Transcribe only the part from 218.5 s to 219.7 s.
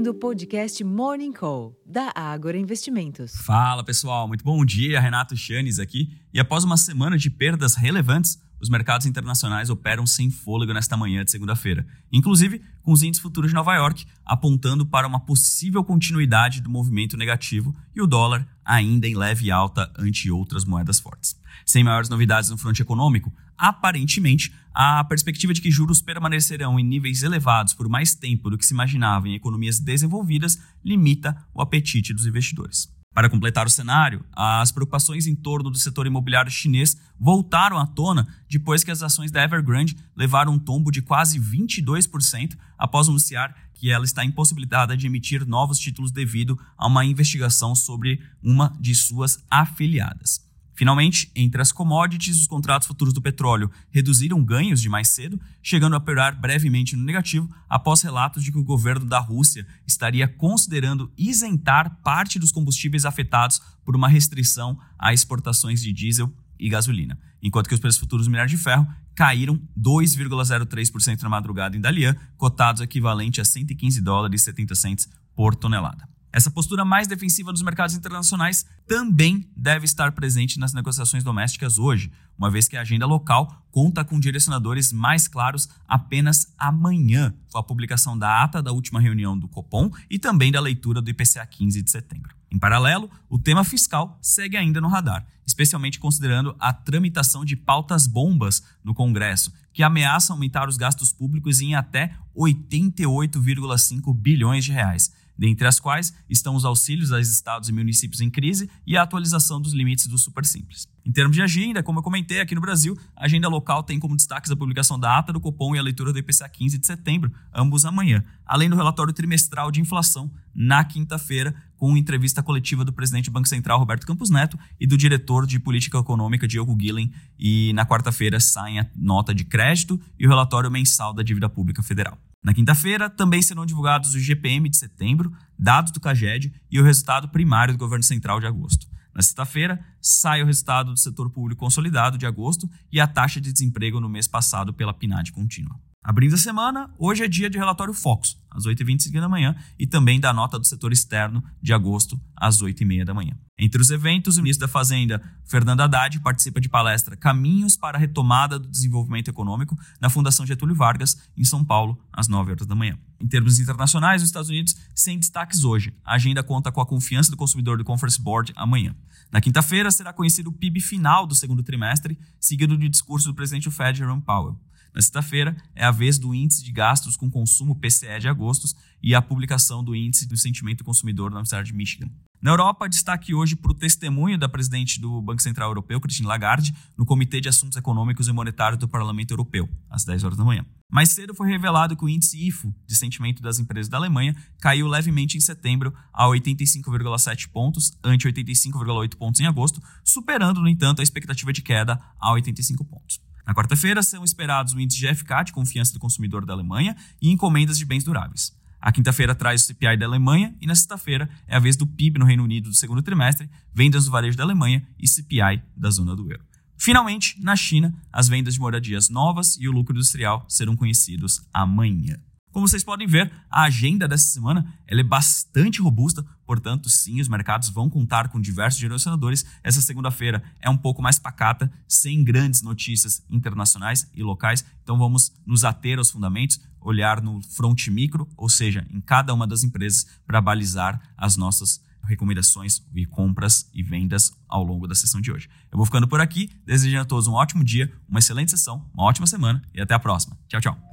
de moradias novas e